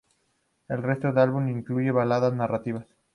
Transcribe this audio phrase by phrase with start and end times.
[0.67, 2.87] El resto del álbum incluye baladas narrativas.